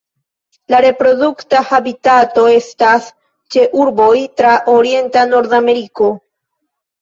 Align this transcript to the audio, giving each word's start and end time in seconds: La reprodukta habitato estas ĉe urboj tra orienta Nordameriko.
La 0.73 0.77
reprodukta 0.83 1.59
habitato 1.71 2.45
estas 2.53 3.11
ĉe 3.57 3.67
urboj 3.83 4.15
tra 4.41 4.55
orienta 4.75 5.27
Nordameriko. 5.35 6.11